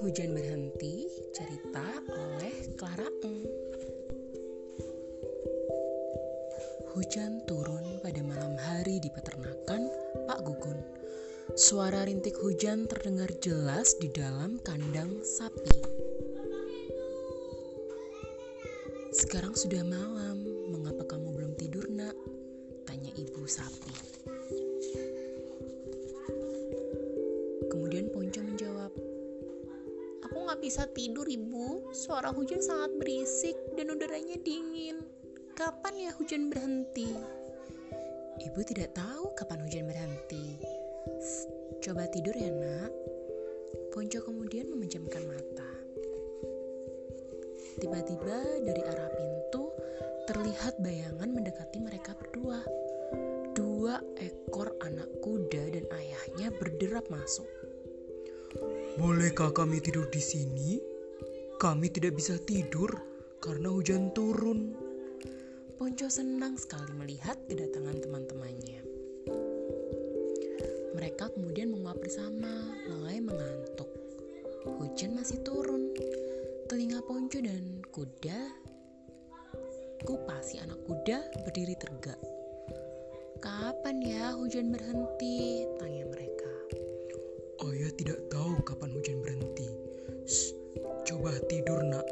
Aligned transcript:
Hujan 0.00 0.32
Berhenti 0.32 1.04
cerita 1.36 1.84
oleh 2.08 2.72
Clara 2.72 3.04
Eng. 3.20 3.44
Hujan 6.96 7.44
turun 7.44 8.00
pada 8.00 8.24
malam 8.24 8.56
hari 8.56 8.96
di 8.96 9.12
peternakan 9.12 9.92
Pak 10.24 10.40
Gugun. 10.40 10.80
Suara 11.52 12.08
rintik 12.08 12.32
hujan 12.40 12.88
terdengar 12.88 13.28
jelas 13.44 13.92
di 14.00 14.08
dalam 14.08 14.56
kandang 14.64 15.20
sapi. 15.20 15.68
Sekarang 19.12 19.52
sudah 19.52 19.84
malam, 19.84 20.40
mengapa 20.72 21.04
kamu 21.04 21.28
belum 21.28 21.52
tidur 21.60 21.84
nak? 21.92 22.16
Tanya 22.88 23.12
ibu 23.20 23.44
sapi. 23.44 23.89
Bisa 30.60 30.84
tidur 30.92 31.24
ibu, 31.24 31.88
suara 31.96 32.28
hujan 32.28 32.60
sangat 32.60 32.92
berisik 33.00 33.56
dan 33.80 33.88
udaranya 33.96 34.36
dingin. 34.44 35.00
Kapan 35.56 36.08
ya 36.08 36.10
hujan 36.20 36.52
berhenti? 36.52 37.16
Ibu 38.44 38.60
tidak 38.68 38.92
tahu 38.92 39.32
kapan 39.32 39.64
hujan 39.64 39.88
berhenti. 39.88 40.60
"Sst, 41.20 41.48
Coba 41.80 42.04
tidur 42.12 42.36
ya 42.36 42.52
nak. 42.52 42.92
Ponco 43.88 44.20
kemudian 44.20 44.68
memejamkan 44.68 45.24
mata. 45.24 45.70
Tiba-tiba 47.80 48.60
dari 48.60 48.84
arah 48.84 49.08
pintu 49.16 49.72
terlihat 50.28 50.76
bayangan 50.84 51.32
mendekati 51.32 51.79
Bolehkah 59.00 59.48
kami 59.56 59.80
tidur 59.80 60.12
di 60.12 60.20
sini? 60.20 60.76
Kami 61.56 61.88
tidak 61.88 62.20
bisa 62.20 62.36
tidur 62.36 62.92
karena 63.40 63.72
hujan 63.72 64.12
turun. 64.12 64.76
Ponco 65.80 66.04
senang 66.12 66.60
sekali 66.60 66.92
melihat 66.92 67.40
kedatangan 67.48 67.96
teman-temannya. 67.96 68.84
Mereka 70.92 71.32
kemudian 71.32 71.72
menguap 71.72 71.96
bersama, 71.96 72.52
mulai 72.92 73.24
mengantuk. 73.24 73.88
Hujan 74.68 75.16
masih 75.16 75.40
turun. 75.48 75.96
Telinga 76.68 77.00
Ponco 77.00 77.40
dan 77.40 77.80
kuda 77.88 78.52
Kupa 80.04 80.44
si 80.44 80.60
anak 80.60 80.76
kuda 80.84 81.24
berdiri 81.48 81.72
tegak. 81.80 82.20
Kapan 83.40 84.04
ya 84.04 84.36
hujan 84.36 84.68
berhenti? 84.68 85.64
Tanya 85.80 86.04
mereka. 86.04 86.29
Tidak 88.00 88.32
tahu 88.32 88.64
kapan 88.64 88.96
hujan 88.96 89.20
berhenti. 89.20 89.68
Shh, 90.24 90.56
coba 91.04 91.36
tidur 91.52 91.84
nak. 91.84 92.08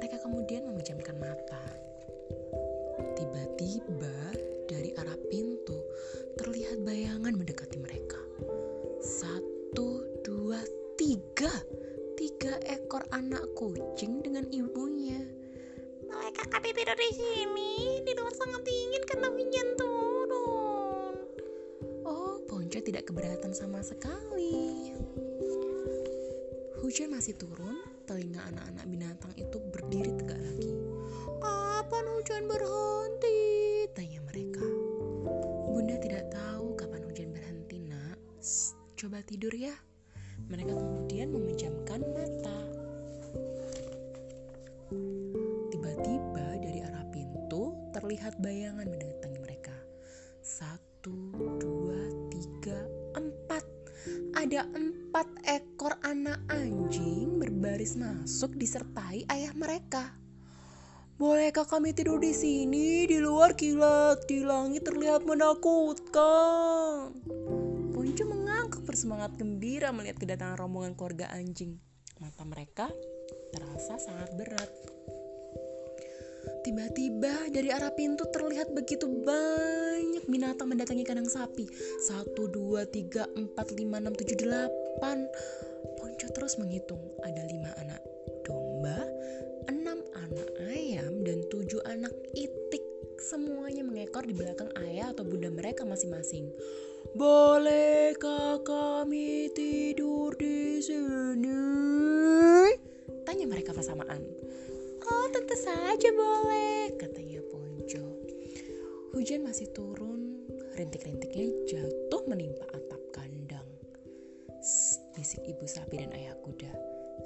Mereka 0.00 0.16
kemudian 0.24 0.64
memejamkan 0.64 1.12
mata. 1.20 1.60
Tiba-tiba 3.12 4.16
dari 4.64 4.96
arah 4.96 5.20
pintu 5.28 5.76
terlihat 6.40 6.88
bayangan 6.88 7.36
mendekati 7.36 7.76
mereka. 7.76 8.16
Satu, 9.04 10.08
dua, 10.24 10.56
tiga. 10.96 11.52
Tiga 12.16 12.56
ekor 12.64 13.04
anak 13.12 13.44
kucing 13.60 14.24
dengan 14.24 14.48
ibunya. 14.48 15.20
Mereka 16.08 16.48
kami 16.48 16.72
tidur 16.72 16.96
di 16.96 17.10
sini, 17.12 17.72
di 18.08 18.12
luar 18.16 18.32
sangat 18.32 18.64
dingin 18.64 19.04
karena 19.04 19.28
hujan 19.36 19.68
turun. 19.76 21.14
Oh, 22.08 22.40
Ponco 22.48 22.80
tidak 22.80 23.04
keberatan 23.12 23.52
sama 23.52 23.84
sekali. 23.84 24.77
Hujan 26.88 27.12
masih 27.12 27.36
turun, 27.36 27.84
telinga 28.08 28.40
anak-anak 28.48 28.88
binatang 28.88 29.36
itu 29.36 29.60
berdiri 29.60 30.08
tegak 30.24 30.40
lagi. 30.40 30.72
Kapan 31.36 32.04
hujan 32.16 32.48
berhenti? 32.48 33.40
Tanya 33.92 34.24
mereka. 34.24 34.64
Bunda 35.68 36.00
tidak 36.00 36.32
tahu 36.32 36.72
kapan 36.80 37.04
hujan 37.04 37.28
berhenti, 37.36 37.76
nak. 37.84 38.16
Coba 38.96 39.20
tidur 39.20 39.52
ya. 39.52 39.76
Mereka 40.48 40.72
kemudian 40.80 41.28
memejamkan 41.28 42.08
mata. 42.08 42.58
Tiba-tiba 45.68 46.46
dari 46.56 46.80
arah 46.88 47.04
pintu 47.12 47.76
terlihat 47.92 48.40
bayangan 48.40 48.88
mendatangi 48.88 49.36
mereka. 49.44 49.76
Satu, 50.40 51.12
dua, 51.60 52.00
tiga, 52.32 52.80
empat. 53.12 53.60
Ada 54.40 54.64
empat 54.72 55.28
ekor 55.44 55.67
baris 57.78 57.94
masuk 57.94 58.58
disertai 58.58 59.22
ayah 59.30 59.54
mereka. 59.54 60.10
Bolehkah 61.14 61.62
kami 61.62 61.94
tidur 61.94 62.18
di 62.18 62.34
sini? 62.34 63.06
Di 63.06 63.22
luar 63.22 63.54
kilat, 63.54 64.26
di 64.26 64.42
langit 64.42 64.82
terlihat 64.82 65.22
menakutkan. 65.22 67.14
Ponco 67.94 68.24
mengangkat 68.26 68.82
bersemangat 68.82 69.38
gembira 69.38 69.94
melihat 69.94 70.18
kedatangan 70.18 70.58
rombongan 70.58 70.98
keluarga 70.98 71.30
anjing. 71.30 71.78
Mata 72.18 72.42
mereka 72.42 72.90
terasa 73.54 73.94
sangat 73.94 74.34
berat. 74.34 74.70
Tiba-tiba 76.66 77.46
dari 77.54 77.70
arah 77.70 77.94
pintu 77.94 78.26
terlihat 78.26 78.74
begitu 78.74 79.06
banyak 79.06 80.26
binatang 80.26 80.66
mendatangi 80.66 81.06
kandang 81.06 81.30
sapi. 81.30 81.70
1, 82.10 82.26
2, 82.34 82.90
3, 82.90 83.38
4, 83.38 83.54
5, 83.54 84.02
6, 84.02 84.18
7, 84.18 84.66
8 84.66 84.87
depan, 84.98 85.30
Ponco 85.94 86.26
terus 86.34 86.58
menghitung 86.58 86.98
ada 87.22 87.46
lima 87.46 87.70
anak 87.78 88.02
domba, 88.42 89.06
enam 89.70 90.02
anak 90.10 90.50
ayam, 90.66 91.22
dan 91.22 91.38
tujuh 91.54 91.78
anak 91.86 92.10
itik. 92.34 92.82
Semuanya 93.22 93.86
mengekor 93.86 94.26
di 94.26 94.34
belakang 94.34 94.66
ayah 94.82 95.14
atau 95.14 95.22
bunda 95.22 95.54
mereka 95.54 95.86
masing-masing. 95.86 96.50
Bolehkah 97.14 98.58
kami 98.66 99.54
tidur 99.54 100.34
di 100.34 100.82
sini? 100.82 102.74
Tanya 103.22 103.46
mereka 103.46 103.70
bersamaan. 103.70 104.26
Oh 105.06 105.26
tentu 105.30 105.54
saja 105.54 106.10
boleh, 106.10 106.90
katanya 106.98 107.38
Ponco. 107.46 108.18
Hujan 109.14 109.46
masih 109.46 109.70
turun, 109.70 110.42
rintik-rintiknya 110.74 111.46
jatuh 111.70 112.26
menimpa 112.26 112.66
atap 112.74 113.02
kandang 113.14 113.47
Bisik 115.18 115.42
ibu 115.50 115.66
sapi 115.66 115.98
dan 115.98 116.14
ayah 116.14 116.38
kuda. 116.46 116.70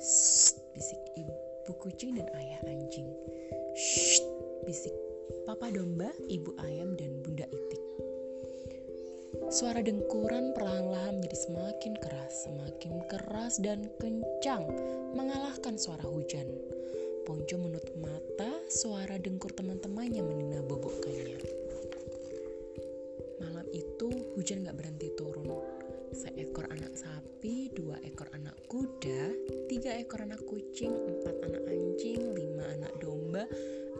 Sst, 0.00 0.64
bisik 0.72 0.96
ibu 1.12 1.76
kucing 1.76 2.16
dan 2.16 2.24
ayah 2.40 2.64
anjing. 2.64 3.04
Shh, 3.76 4.24
bisik 4.64 4.96
papa 5.44 5.68
domba, 5.68 6.08
ibu 6.32 6.56
ayam, 6.64 6.96
dan 6.96 7.20
bunda 7.20 7.44
itik. 7.52 7.84
Suara 9.52 9.84
dengkuran 9.84 10.56
perlahan-lahan 10.56 11.20
menjadi 11.20 11.36
semakin 11.44 11.92
keras, 12.00 12.48
semakin 12.48 12.92
keras 13.12 13.60
dan 13.60 13.84
kencang, 14.00 14.64
mengalahkan 15.12 15.76
suara 15.76 16.08
hujan. 16.08 16.48
Ponco 17.28 17.60
menutup 17.60 17.92
mata, 18.00 18.56
suara 18.72 19.20
dengkur 19.20 19.52
teman-temannya 19.52 20.24
meninabobokannya. 20.24 21.44
Malam 23.36 23.68
itu 23.68 24.08
hujan 24.32 24.64
gak 24.64 24.80
berhenti 24.80 25.12
turun. 25.12 25.81
Seekor 26.12 26.68
anak 26.68 26.92
sapi, 26.92 27.72
dua 27.72 27.96
ekor 28.04 28.28
anak 28.36 28.52
kuda, 28.68 29.32
tiga 29.64 29.96
ekor 29.96 30.20
anak 30.20 30.44
kucing, 30.44 30.92
empat 30.92 31.40
anak 31.40 31.64
anjing, 31.64 32.36
lima 32.36 32.68
anak 32.68 32.92
domba, 33.00 33.48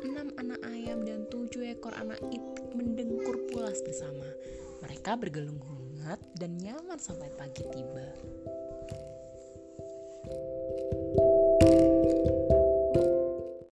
enam 0.04 0.28
anak 0.36 0.60
ayam, 0.68 1.08
dan 1.08 1.24
tujuh 1.32 1.72
ekor 1.72 1.96
anak 1.96 2.20
itik 2.28 2.68
mendengkur 2.76 3.48
pulas 3.48 3.80
bersama. 3.80 4.28
Mereka 4.84 5.16
bergelung 5.16 5.56
hangat 5.64 6.20
dan 6.36 6.60
nyaman 6.60 7.00
sampai 7.00 7.32
pagi 7.32 7.64
tiba. 7.72 8.04